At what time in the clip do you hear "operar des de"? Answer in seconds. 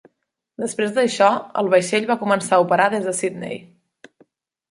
2.65-3.13